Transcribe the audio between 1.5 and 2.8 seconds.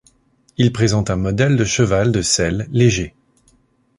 de cheval de selle